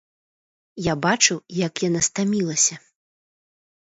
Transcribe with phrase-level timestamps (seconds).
[0.85, 2.75] Я бачыў, як яна стамілася.